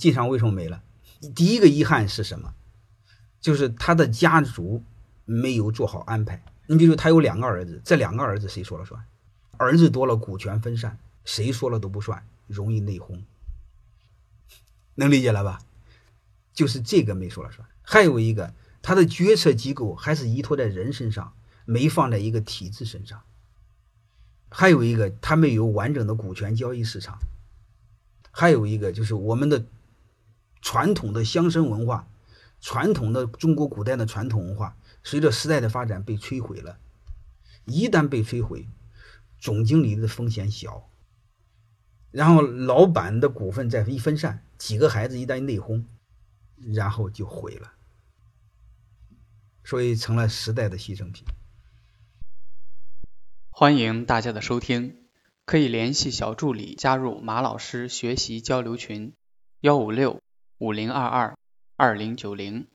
[0.00, 0.82] 晋商为什么没了？
[1.34, 2.54] 第一个遗憾是什么？
[3.38, 4.82] 就是他的家族
[5.26, 6.42] 没有做好安排。
[6.66, 9.04] 你比如他有两个儿子，这两个儿子谁说了算？
[9.58, 13.20] 儿子多了，股权分散，谁说了都不算，容易内讧。
[14.94, 15.60] 能理解了吧？
[16.54, 17.68] 就是这个没说了算。
[17.82, 21.34] 还有一个，他的决策机构还是依托在人身上，
[21.66, 23.20] 没放在一个体制身上。
[24.48, 27.18] 还有一个，他没有完整的股权交易市场。
[28.32, 29.64] 还有一个，就是我们的
[30.70, 32.06] 传统的乡绅文化，
[32.60, 36.78] 传统的中国古代的传统文化，随着时代的发展被摧毁了。
[37.64, 38.68] 一旦被摧毁，
[39.40, 40.88] 总经理的风险小，
[42.12, 45.82] 然后老板的股份再一分散，几个孩子一旦内讧，
[46.72, 47.72] 然后就毁了，
[49.64, 51.24] 所以成了时代的牺牲品。
[53.48, 55.02] 欢迎大家的收听，
[55.44, 59.12] 可以联系小助理加入马老师学习交流群：
[59.62, 60.22] 幺五六
[60.60, 61.34] 五零二二
[61.78, 62.66] 二零九零。